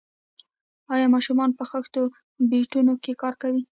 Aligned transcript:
آیا 0.93 1.07
ماشومان 1.15 1.49
په 1.59 1.63
خښتو 1.69 2.01
بټیو 2.49 2.95
کې 3.03 3.13
کار 3.21 3.33
کوي؟ 3.41 3.61